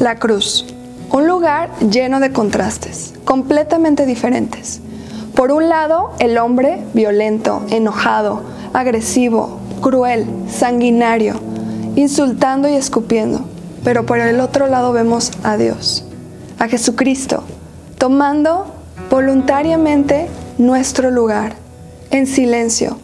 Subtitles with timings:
[0.00, 0.64] La cruz,
[1.12, 4.80] un lugar lleno de contrastes, completamente diferentes.
[5.34, 8.40] Por un lado, el hombre violento, enojado,
[8.72, 11.34] agresivo, cruel, sanguinario,
[11.96, 13.44] insultando y escupiendo.
[13.84, 16.06] Pero por el otro lado vemos a Dios,
[16.58, 17.44] a Jesucristo,
[17.98, 18.72] tomando
[19.10, 21.56] voluntariamente nuestro lugar,
[22.10, 22.96] en silencio,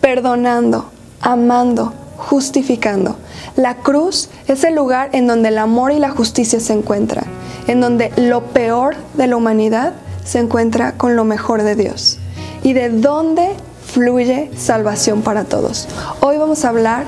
[0.00, 0.88] perdonando,
[1.20, 3.16] amando, justificando.
[3.56, 7.24] La cruz es el lugar en donde el amor y la justicia se encuentran,
[7.66, 12.18] en donde lo peor de la humanidad se encuentra con lo mejor de Dios
[12.62, 13.54] y de dónde
[13.86, 15.86] fluye salvación para todos.
[16.20, 17.04] Hoy vamos a hablar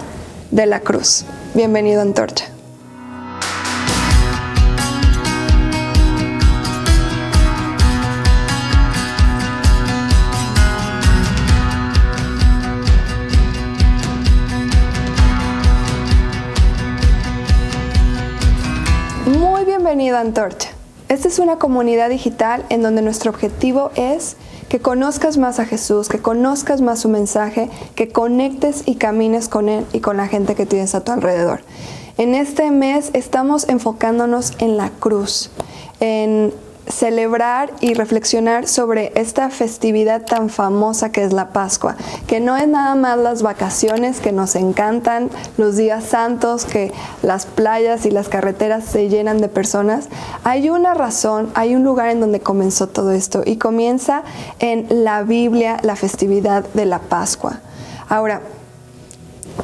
[0.51, 1.25] de la cruz.
[1.55, 2.56] Bienvenido a Antorcha.
[19.97, 20.69] Bienvenido a Antorcha.
[21.09, 24.37] Esta es una comunidad digital en donde nuestro objetivo es
[24.69, 29.71] que conozcas más a Jesús, que conozcas más su mensaje, que conectes y camines con
[29.71, 31.61] Él y con la gente que tienes a tu alrededor.
[32.19, 35.49] En este mes estamos enfocándonos en la cruz,
[36.01, 36.53] en
[36.89, 42.69] celebrar y reflexionar sobre esta festividad tan famosa que es la Pascua, que no es
[42.69, 46.93] nada más las vacaciones que nos encantan, los días santos, que
[47.23, 50.09] las playas y las carreteras se llenan de personas.
[50.45, 54.23] Hay una razón, hay un lugar en donde comenzó todo esto y comienza
[54.59, 57.61] en la Biblia la festividad de la Pascua.
[58.09, 58.41] Ahora,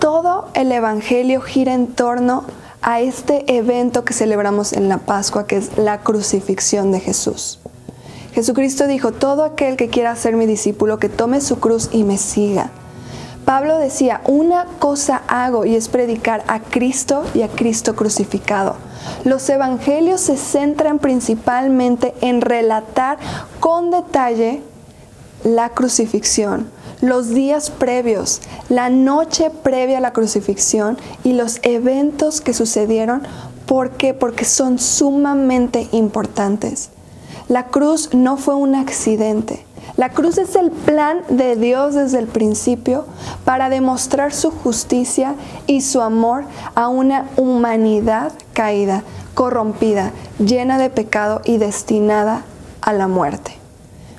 [0.00, 5.56] todo el Evangelio gira en torno a este evento que celebramos en la Pascua, que
[5.56, 7.60] es la crucifixión de Jesús.
[8.34, 12.18] Jesucristo dijo, todo aquel que quiera ser mi discípulo, que tome su cruz y me
[12.18, 12.70] siga.
[13.44, 18.76] Pablo decía, una cosa hago y es predicar a Cristo y a Cristo crucificado.
[19.24, 23.18] Los evangelios se centran principalmente en relatar
[23.58, 24.62] con detalle
[25.44, 26.68] la crucifixión,
[27.02, 33.22] los días previos, la noche previa a la crucifixión y los eventos que sucedieron.
[33.66, 34.14] ¿Por qué?
[34.14, 36.90] Porque son sumamente importantes.
[37.48, 39.66] La cruz no fue un accidente.
[39.96, 43.04] La cruz es el plan de Dios desde el principio
[43.44, 45.34] para demostrar su justicia
[45.66, 46.44] y su amor
[46.76, 49.02] a una humanidad caída,
[49.34, 52.44] corrompida, llena de pecado y destinada
[52.80, 53.56] a la muerte.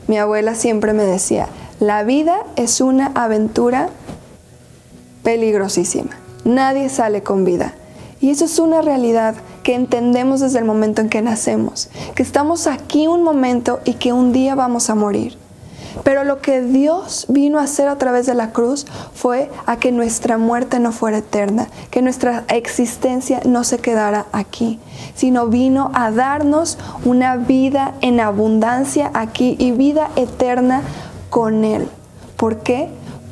[0.07, 1.47] Mi abuela siempre me decía,
[1.87, 3.89] la vida es una aventura
[5.23, 6.11] peligrosísima.
[6.45, 7.73] Nadie sale con vida.
[8.21, 12.67] Y eso es una realidad que entendemos desde el momento en que nacemos, que estamos
[12.67, 15.37] aquí un momento y que un día vamos a morir.
[16.03, 19.91] Pero lo que Dios vino a hacer a través de la cruz fue a que
[19.91, 24.79] nuestra muerte no fuera eterna, que nuestra existencia no se quedara aquí,
[25.15, 30.81] sino vino a darnos una vida en abundancia aquí y vida eterna
[31.33, 31.89] con Él.
[32.37, 32.89] ¿Por qué?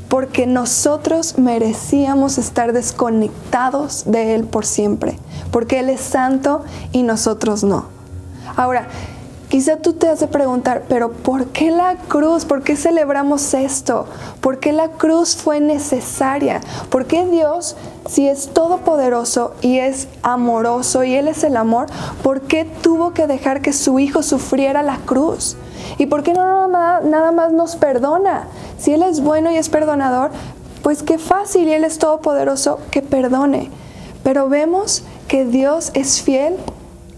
[0.09, 5.19] Porque nosotros merecíamos estar desconectados de Él por siempre,
[5.51, 7.85] porque Él es santo y nosotros no.
[8.57, 8.87] Ahora,
[9.49, 12.45] Quizá tú te has de preguntar, pero ¿por qué la cruz?
[12.45, 14.05] ¿Por qué celebramos esto?
[14.39, 16.61] ¿Por qué la cruz fue necesaria?
[16.89, 17.75] ¿Por qué Dios,
[18.11, 21.87] si es todopoderoso y es amoroso y Él es el amor,
[22.23, 25.55] ¿por qué tuvo que dejar que su Hijo sufriera la cruz?
[25.97, 28.49] ¿Y por qué no nada, más nos perdona?
[28.77, 30.31] Si Él es bueno y es perdonador,
[30.83, 33.69] pues qué fácil y Él es todopoderoso que perdone.
[34.23, 36.57] Pero vemos que Dios es fiel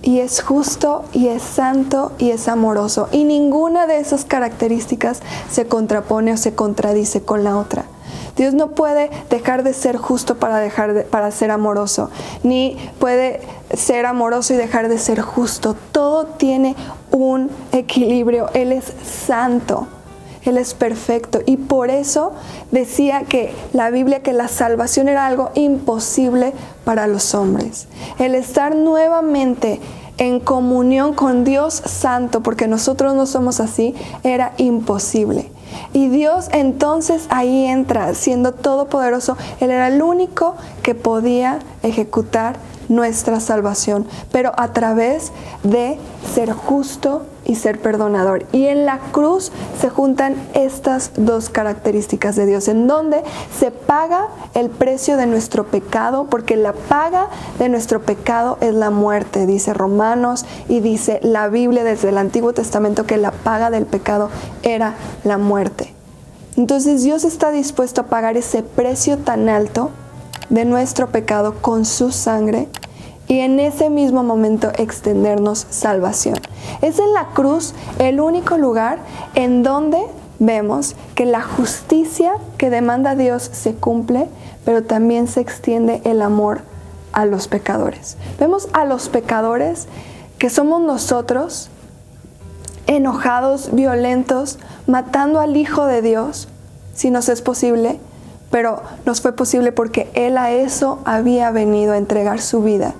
[0.03, 3.09] y es justo y es santo y es amoroso.
[3.11, 7.85] Y ninguna de esas características se contrapone o se contradice con la otra.
[8.35, 12.09] Dios no puede dejar de ser justo para, dejar para ser amoroso,
[12.43, 13.41] ni puede
[13.73, 15.75] ser amoroso y dejar de ser justo.
[15.91, 16.75] Todo tiene
[17.11, 18.49] un equilibrio.
[18.53, 19.87] Él es santo.
[20.45, 22.33] Él es perfecto y por eso
[22.69, 26.51] decía que la Biblia que la salvación era algo imposible
[26.83, 27.87] para los hombres.
[28.19, 29.79] El estar nuevamente
[30.17, 35.49] en comunión con Dios Santo, porque nosotros no somos así, era imposible.
[35.93, 42.55] Y Dios entonces ahí entra, siendo todopoderoso, Él era el único que podía ejecutar
[42.89, 45.31] nuestra salvación, pero a través
[45.63, 45.97] de
[46.33, 48.45] ser justo y ser perdonador.
[48.51, 53.21] Y en la cruz se juntan estas dos características de Dios, en donde
[53.57, 57.27] se paga el precio de nuestro pecado, porque la paga
[57.59, 62.53] de nuestro pecado es la muerte, dice Romanos y dice la Biblia desde el Antiguo
[62.53, 64.29] Testamento que la paga del pecado
[64.63, 65.93] era la muerte.
[66.55, 69.91] Entonces Dios está dispuesto a pagar ese precio tan alto
[70.53, 72.67] de nuestro pecado con su sangre
[73.27, 76.37] y en ese mismo momento extendernos salvación.
[76.83, 78.99] Es en la cruz el único lugar
[79.33, 79.99] en donde
[80.37, 84.27] vemos que la justicia que demanda Dios se cumple,
[84.63, 86.61] pero también se extiende el amor
[87.13, 88.15] a los pecadores.
[88.39, 89.87] Vemos a los pecadores
[90.37, 91.69] que somos nosotros,
[92.85, 96.47] enojados, violentos, matando al Hijo de Dios,
[96.93, 97.99] si nos es posible,
[98.53, 102.93] pero nos fue posible porque Él a eso había venido a entregar su vida,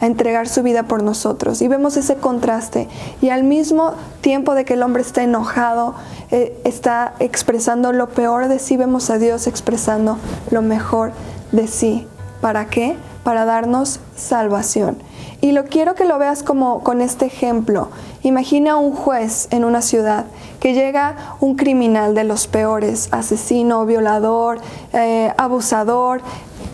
[0.00, 1.60] a entregar su vida por nosotros.
[1.60, 2.88] Y vemos ese contraste.
[3.20, 3.92] Y al mismo
[4.22, 5.94] tiempo de que el hombre está enojado,
[6.30, 10.16] eh, está expresando lo peor de sí, vemos a Dios expresando
[10.50, 11.12] lo mejor
[11.52, 12.06] de sí.
[12.40, 12.96] ¿Para qué?
[13.28, 14.96] Para darnos salvación.
[15.42, 17.90] Y lo quiero que lo veas como con este ejemplo.
[18.22, 20.24] Imagina un juez en una ciudad
[20.60, 24.60] que llega un criminal de los peores, asesino, violador,
[24.94, 26.22] eh, abusador,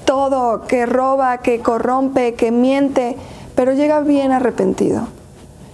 [0.05, 3.17] todo, que roba, que corrompe, que miente,
[3.57, 5.09] pero llega bien arrepentido.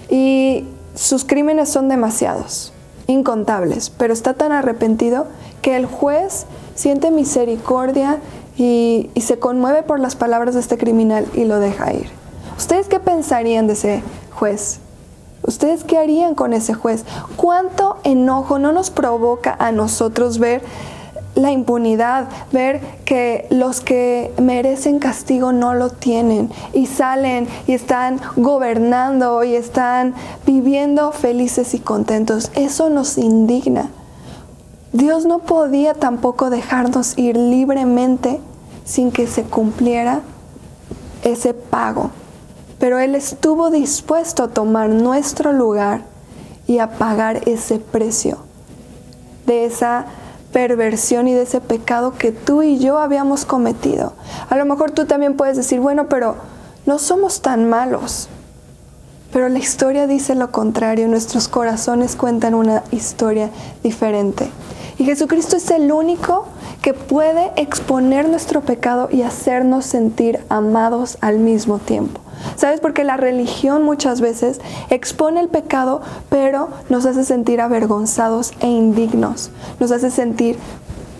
[0.08, 2.72] Y sus crímenes son demasiados,
[3.06, 5.26] incontables, pero está tan arrepentido
[5.60, 8.18] que el juez siente misericordia
[8.60, 12.08] y se conmueve por las palabras de este criminal y lo deja ir.
[12.58, 14.02] ¿Ustedes qué pensarían de ese
[14.32, 14.80] juez?
[15.42, 17.04] ¿Ustedes qué harían con ese juez?
[17.36, 20.62] ¿Cuánto enojo no nos provoca a nosotros ver
[21.34, 28.20] la impunidad, ver que los que merecen castigo no lo tienen y salen y están
[28.36, 30.14] gobernando y están
[30.44, 32.50] viviendo felices y contentos?
[32.54, 33.88] Eso nos indigna.
[34.92, 38.40] Dios no podía tampoco dejarnos ir libremente
[38.84, 40.20] sin que se cumpliera
[41.22, 42.10] ese pago
[42.80, 46.00] pero Él estuvo dispuesto a tomar nuestro lugar
[46.66, 48.38] y a pagar ese precio
[49.46, 50.06] de esa
[50.50, 54.14] perversión y de ese pecado que tú y yo habíamos cometido.
[54.48, 56.36] A lo mejor tú también puedes decir, bueno, pero
[56.86, 58.28] no somos tan malos.
[59.30, 63.50] Pero la historia dice lo contrario, nuestros corazones cuentan una historia
[63.82, 64.50] diferente.
[64.98, 66.46] Y Jesucristo es el único
[66.82, 72.20] que puede exponer nuestro pecado y hacernos sentir amados al mismo tiempo.
[72.56, 72.80] ¿Sabes?
[72.80, 76.00] Porque la religión muchas veces expone el pecado,
[76.30, 80.58] pero nos hace sentir avergonzados e indignos, nos hace sentir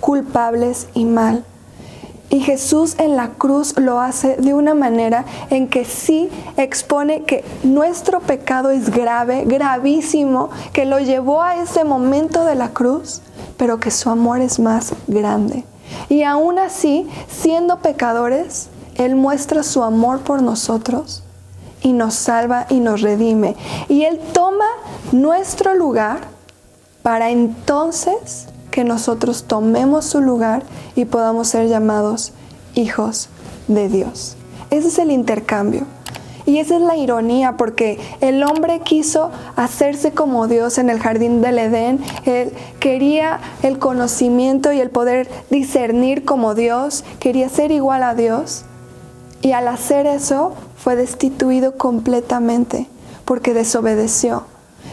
[0.01, 1.45] culpables y mal.
[2.31, 7.45] Y Jesús en la cruz lo hace de una manera en que sí expone que
[7.65, 13.21] nuestro pecado es grave, gravísimo, que lo llevó a ese momento de la cruz,
[13.61, 15.65] pero que su amor es más grande.
[16.09, 21.23] Y aún así, siendo pecadores, él muestra su amor por nosotros
[21.83, 23.57] y nos salva y nos redime.
[23.91, 24.65] Y Él toma
[25.13, 26.21] nuestro lugar
[27.03, 30.63] para entonces que nosotros tomemos su lugar
[30.97, 32.33] y podamos ser llamados
[32.75, 33.29] hijos
[33.69, 34.37] de Dios.
[34.71, 35.85] Ese es el intercambio.
[36.51, 41.43] Y esa es la ironía, porque el hombre quiso hacerse como Dios en el jardín
[41.43, 42.01] del Edén.
[42.25, 48.65] Él quería el conocimiento y el poder discernir como Dios, quería ser igual a Dios.
[49.43, 52.89] Y al hacer eso fue destituido completamente
[53.25, 54.43] porque desobedeció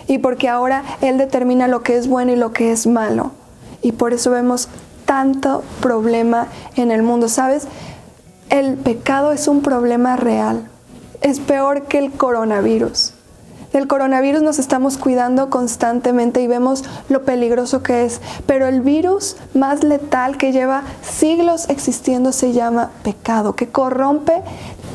[0.08, 3.32] y porque ahora Él determina lo que es bueno y lo que es malo.
[3.82, 4.70] Y por eso vemos
[5.06, 7.28] tanto problema en el mundo.
[7.28, 7.68] ¿Sabes?
[8.52, 10.70] El pecado es un problema real.
[11.22, 13.14] Es peor que el coronavirus.
[13.74, 19.36] Del coronavirus nos estamos cuidando constantemente y vemos lo peligroso que es, pero el virus
[19.54, 24.42] más letal que lleva siglos existiendo se llama pecado, que corrompe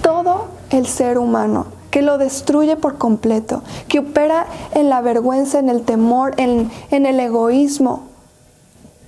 [0.03, 5.69] todo el ser humano que lo destruye por completo, que opera en la vergüenza, en
[5.69, 8.05] el temor, en, en, el egoísmo.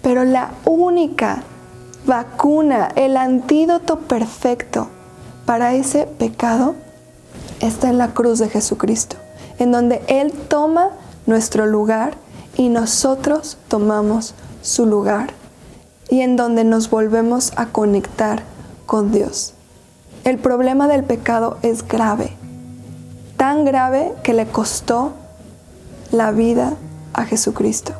[0.02, 1.44] Pero la única
[2.04, 4.88] vacuna, el antídoto perfecto
[5.47, 6.75] para ese pecado
[7.66, 9.16] está en la cruz de Jesucristo
[9.59, 10.90] en donde Él toma
[11.26, 12.14] nuestro lugar
[12.56, 15.33] y nosotros tomamos su lugar
[16.09, 18.42] y en donde nos volvemos a conectar
[18.87, 19.54] con Dios.
[20.25, 22.33] El problema del pecado es grave,
[23.37, 25.12] tan grave que le costó
[26.12, 26.75] la vida
[27.12, 27.92] a Jesucristo.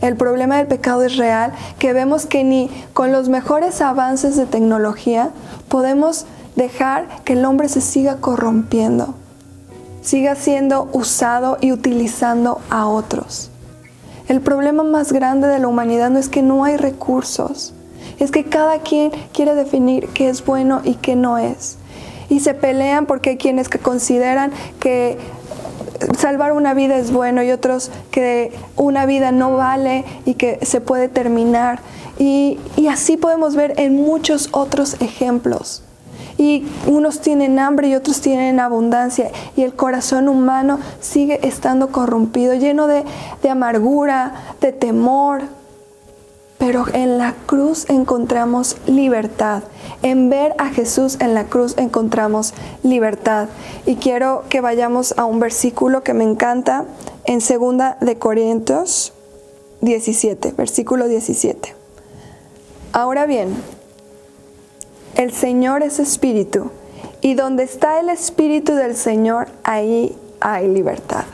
[0.00, 4.46] El problema del pecado es real, que vemos que ni con los mejores avances de
[4.46, 5.30] tecnología
[5.68, 6.24] podemos
[6.62, 9.14] dejar que el hombre se siga corrompiendo
[10.02, 13.50] siga siendo usado y utilizando a otros.
[14.28, 17.74] El problema más grande de la humanidad no es que no hay recursos,
[18.18, 21.76] es que cada quien quiere definir qué es bueno y qué no es.
[22.28, 25.18] Y se pelean porque hay quienes que consideran que
[26.16, 30.80] salvar una vida es bueno y otros que una vida no vale y que se
[30.80, 31.80] puede terminar.
[32.18, 35.82] Y, y así podemos ver en muchos otros ejemplos.
[36.40, 42.54] Y unos tienen hambre y otros tienen abundancia y el corazón humano sigue estando corrompido,
[42.54, 43.04] lleno de,
[43.42, 45.42] de amargura, de temor.
[46.56, 49.62] Pero en la cruz encontramos libertad.
[50.02, 53.48] En ver a Jesús en la cruz encontramos libertad.
[53.84, 56.86] Y quiero que vayamos a un versículo que me encanta
[57.24, 59.12] en segunda de Corintios
[59.82, 61.74] 17, versículo 17.
[62.92, 63.54] Ahora bien,
[65.20, 66.70] el Señor es espíritu,
[67.20, 71.24] y donde está el espíritu del Señor, ahí hay libertad.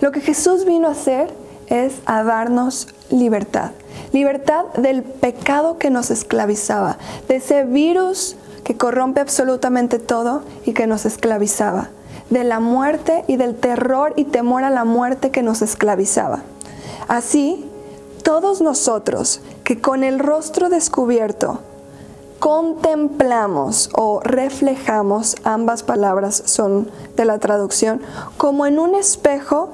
[0.00, 1.30] Lo que Jesús vino a hacer
[1.66, 3.72] es a darnos libertad.
[4.14, 6.96] Libertad del pecado que nos esclavizaba,
[7.28, 11.90] de ese virus que corrompe absolutamente todo y que nos esclavizaba,
[12.30, 16.44] de la muerte y del terror y temor a la muerte que nos esclavizaba.
[17.08, 17.70] Así,
[18.22, 21.60] todos nosotros que con el rostro descubierto
[22.44, 28.02] contemplamos o reflejamos, ambas palabras son de la traducción,
[28.36, 29.70] como en un espejo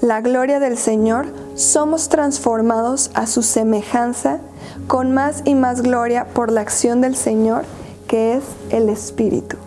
[0.00, 4.38] la gloria del Señor, somos transformados a su semejanza
[4.86, 7.66] con más y más gloria por la acción del Señor,
[8.08, 9.58] que es el Espíritu.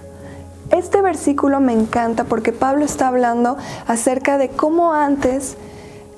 [0.72, 5.58] Este versículo me encanta porque Pablo está hablando acerca de cómo antes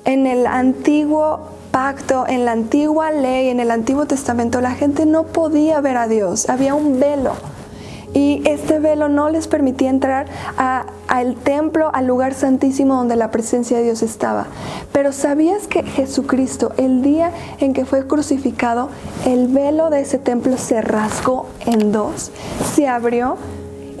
[0.06, 5.24] en el antiguo pacto, en la antigua ley, en el Antiguo Testamento, la gente no
[5.24, 7.32] podía ver a Dios, había un velo.
[8.12, 13.76] Y este velo no les permitía entrar al templo, al lugar santísimo donde la presencia
[13.78, 14.46] de Dios estaba.
[14.90, 18.88] Pero ¿sabías que Jesucristo, el día en que fue crucificado,
[19.26, 22.32] el velo de ese templo se rasgó en dos,
[22.74, 23.36] se abrió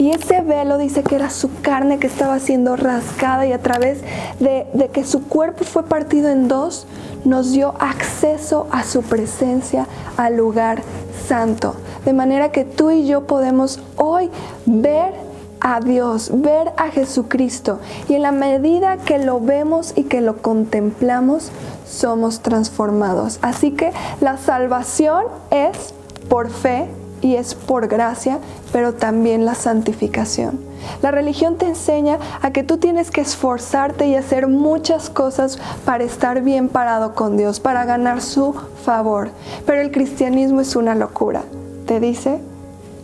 [0.00, 3.98] y ese velo dice que era su carne que estaba siendo rasgada y a través
[4.38, 6.86] de, que su cuerpo fue partido en dos,
[7.24, 9.86] nos dio acceso a su presencia,
[10.16, 10.82] al lugar
[11.26, 11.74] santo.
[12.04, 14.30] De manera que tú y yo podemos hoy
[14.66, 15.12] ver
[15.60, 17.80] a Dios, ver a Jesucristo.
[18.08, 21.50] Y en la medida que lo vemos y que lo contemplamos,
[21.86, 23.38] somos transformados.
[23.42, 25.94] Así que la salvación es
[26.28, 26.88] por fe
[27.20, 28.38] y es por gracia,
[28.72, 30.70] pero también la santificación.
[31.02, 36.04] La religión te enseña a que tú tienes que esforzarte y hacer muchas cosas para
[36.04, 39.30] estar bien parado con Dios, para ganar su favor.
[39.66, 41.42] Pero el cristianismo es una locura.
[41.86, 42.40] Te dice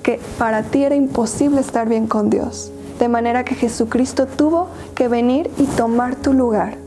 [0.02, 2.70] que para ti era imposible estar bien con Dios.
[2.98, 6.78] De manera que Jesucristo tuvo que venir y tomar tu lugar.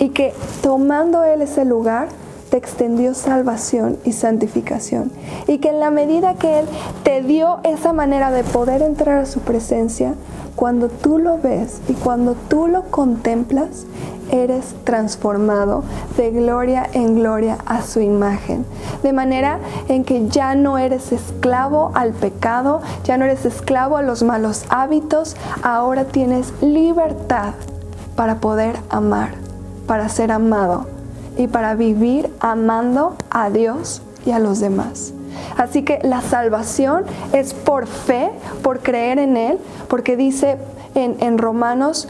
[0.00, 2.08] Y que tomando Él ese lugar,
[2.56, 5.10] extendió salvación y santificación.
[5.46, 6.66] Y que en la medida que Él
[7.02, 10.14] te dio esa manera de poder entrar a su presencia,
[10.56, 13.86] cuando tú lo ves y cuando tú lo contemplas,
[14.30, 15.82] eres transformado
[16.16, 18.64] de gloria en gloria a su imagen.
[19.02, 19.58] De manera
[19.88, 24.64] en que ya no eres esclavo al pecado, ya no eres esclavo a los malos
[24.68, 27.54] hábitos, ahora tienes libertad
[28.16, 29.30] para poder amar,
[29.86, 30.93] para ser amado
[31.36, 35.12] y para vivir amando a Dios y a los demás.
[35.56, 38.30] Así que la salvación es por fe,
[38.62, 40.58] por creer en Él, porque dice
[40.94, 42.08] en, Romanos,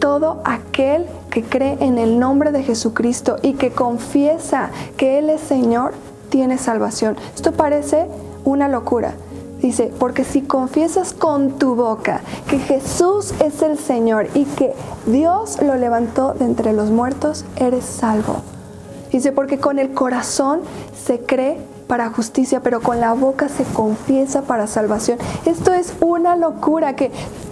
[0.00, 5.40] todo aquel que cree en el nombre de Jesucristo y que confiesa que Él es
[5.40, 5.92] Señor,
[6.30, 7.16] tiene salvación.
[7.34, 8.06] Esto parece
[8.44, 9.14] una locura.
[9.60, 14.72] Dice, porque si confiesas con tu boca que Jesús es el Señor y que
[15.06, 18.36] Dios lo levantó de entre los muertos, eres salvo.
[19.10, 20.60] Dice, porque con el corazón
[20.94, 25.18] se cree para justicia, pero con la boca se confiesa para salvación.
[25.46, 27.10] Esto es una locura que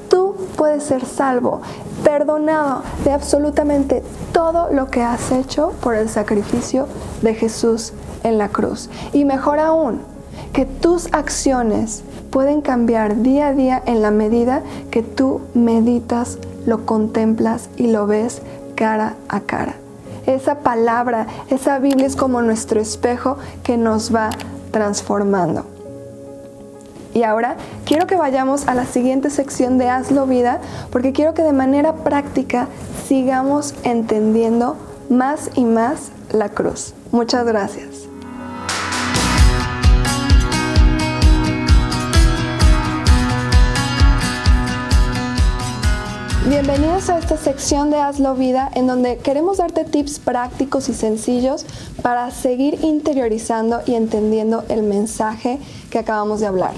[0.08, 1.62] tú puedes ser salvo,
[2.04, 6.86] perdonado de absolutamente todo lo que has hecho por el sacrificio
[7.22, 8.90] de Jesús en la cruz.
[9.12, 10.00] Y mejor aún,
[10.52, 16.84] que tus acciones pueden cambiar día a día en la medida que tú meditas, lo
[16.84, 18.42] contemplas y lo ves
[18.74, 19.76] cara a cara
[20.26, 24.30] esa palabra, esa Biblia es como nuestro espejo que nos va
[24.70, 25.64] transformando.
[27.14, 27.56] Y ahora
[27.86, 31.94] quiero que vayamos a la siguiente sección de Hazlo Vida, porque quiero que de manera
[31.94, 32.68] práctica
[33.08, 34.76] sigamos entendiendo
[35.08, 36.92] más y más la cruz.
[37.12, 37.95] Muchas gracias.
[46.48, 51.66] Bienvenidos a esta sección de Hazlo Vida en donde queremos darte tips prácticos y sencillos
[52.02, 55.58] para seguir interiorizando y entendiendo el mensaje
[55.90, 56.74] que acabamos de hablar.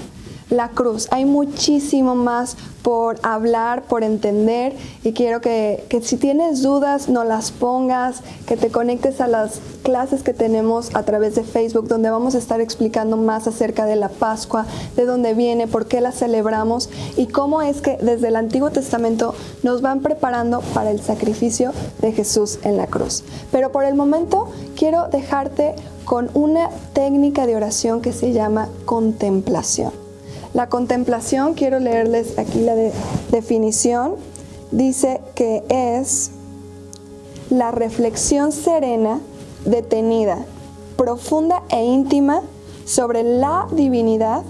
[0.49, 1.07] La cruz.
[1.11, 7.51] Hay muchísimo más por hablar, por entender y quiero que, si tienes dudas no las
[7.51, 12.35] pongas, que te conectes a las clases que tenemos a través de Facebook donde vamos
[12.35, 14.65] a estar explicando más acerca de la Pascua,
[14.95, 19.35] de dónde viene, por qué la celebramos y cómo es que desde el Antiguo Testamento
[19.63, 23.23] nos van preparando para el sacrificio de Jesús en la cruz.
[23.51, 25.75] Pero por el momento quiero dejarte
[26.05, 30.08] con una técnica de oración que se llama contemplación.
[30.53, 32.75] La contemplación, quiero leerles aquí la
[33.31, 34.15] definición,
[34.71, 36.31] dice que es
[37.49, 39.19] la reflexión serena,
[39.65, 40.45] detenida,
[40.97, 42.41] profunda e íntima
[42.85, 44.41] sobre la divinidad,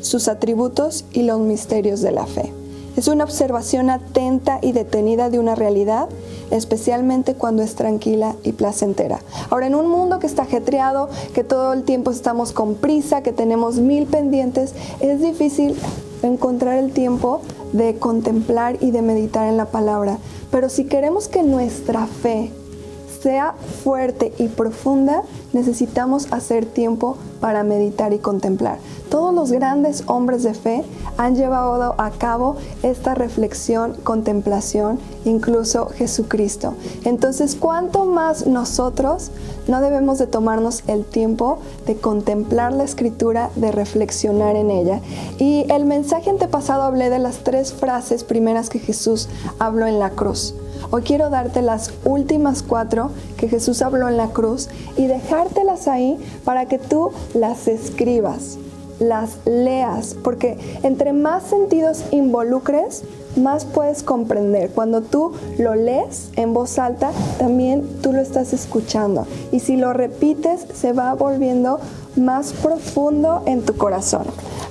[0.00, 2.57] sus atributos y los misterios de la fe.
[2.98, 6.08] Es una observación atenta y detenida de una realidad
[6.50, 9.20] especialmente cuando es tranquila y placentera.
[9.50, 13.32] Ahora, en un mundo que está ajetreado, que todo el tiempo estamos con prisa, que
[13.32, 15.76] tenemos mil pendientes, es difícil
[16.24, 17.40] encontrar el tiempo
[17.72, 20.18] de contemplar y de meditar en la palabra.
[20.50, 22.50] Pero si queremos que nuestra fe
[23.22, 25.22] sea fuerte y profunda,
[25.52, 28.78] necesitamos hacer tiempo para meditar y contemplar.
[29.10, 30.84] Todos los grandes hombres de fe
[31.16, 36.74] han llevado a cabo esta reflexión, contemplación, incluso Jesucristo.
[37.04, 39.30] Entonces, ¿cuánto más nosotros
[39.66, 45.00] no debemos de tomarnos el tiempo de contemplar la escritura, de reflexionar en ella?
[45.38, 50.10] Y el mensaje antepasado hablé de las tres frases primeras que Jesús habló en la
[50.10, 50.54] cruz.
[50.90, 56.18] Hoy quiero darte las últimas cuatro que Jesús habló en la cruz y dejártelas ahí
[56.44, 58.58] para que tú las escribas,
[58.98, 63.02] las leas, porque entre más sentidos involucres,
[63.38, 64.70] más puedes comprender.
[64.70, 69.26] Cuando tú lo lees en voz alta, también tú lo estás escuchando.
[69.52, 71.80] Y si lo repites, se va volviendo
[72.16, 74.24] más profundo en tu corazón.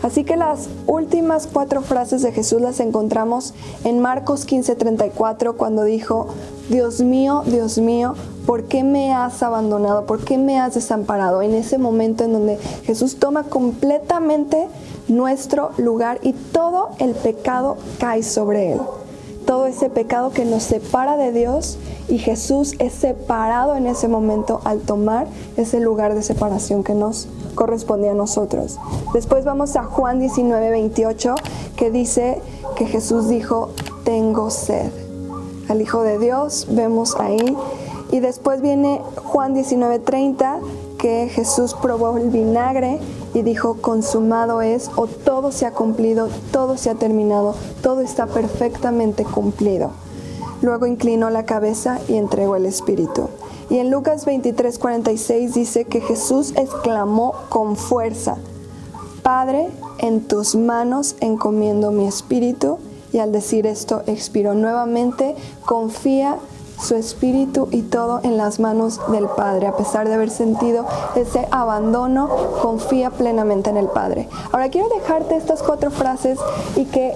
[0.04, 6.28] Así que las últimas cuatro frases de Jesús las encontramos en Marcos 15:34 cuando dijo,
[6.70, 8.14] Dios mío, Dios mío,
[8.46, 10.06] ¿por qué me has abandonado?
[10.06, 11.42] ¿Por qué me has desamparado?
[11.42, 14.68] En ese momento en donde Jesús toma completamente
[15.08, 18.82] nuestro lugar y todo el pecado cae sobre él.
[19.46, 21.78] Todo ese pecado que nos separa de Dios
[22.10, 27.28] y Jesús es separado en ese momento al tomar ese lugar de separación que nos
[27.56, 28.78] corresponde a nosotros.
[29.14, 31.36] Después vamos a Juan 19, 28,
[31.78, 32.42] que dice
[32.76, 33.70] que Jesús dijo,
[34.04, 34.92] tengo sed.
[35.70, 37.58] Al Hijo de Dios vemos ahí.
[38.12, 40.60] Y después viene Juan 19, 30,
[40.98, 43.00] que Jesús probó el vinagre
[43.34, 48.28] y dijo, consumado es, o todo se ha cumplido, todo se ha terminado, todo está
[48.28, 49.92] perfectamente cumplido.
[50.62, 53.30] Luego inclinó la cabeza y entregó el Espíritu.
[53.70, 58.38] Y en Lucas 23, 46 dice que Jesús exclamó con fuerza,
[59.24, 59.68] Padre,
[60.00, 62.80] en tus manos encomiendo mi espíritu.
[63.12, 66.38] Y al decir esto expiró nuevamente, confía
[66.80, 69.68] su espíritu y todo en las manos del Padre.
[69.68, 70.86] A pesar de haber sentido
[71.16, 72.30] ese abandono,
[72.62, 74.28] confía plenamente en el Padre.
[74.52, 76.40] Ahora quiero dejarte estas cuatro frases
[76.76, 77.14] y que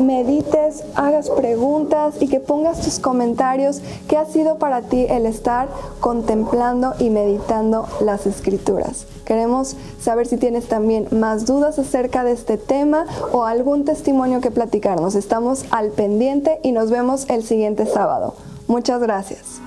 [0.00, 3.80] medites, hagas preguntas y que pongas tus comentarios.
[4.08, 5.68] ¿Qué ha sido para ti el estar
[6.00, 9.06] contemplando y meditando las escrituras?
[9.24, 14.50] Queremos saber si tienes también más dudas acerca de este tema o algún testimonio que
[14.50, 15.14] platicarnos.
[15.14, 18.34] Estamos al pendiente y nos vemos el siguiente sábado.
[18.68, 19.60] Muchas gracias.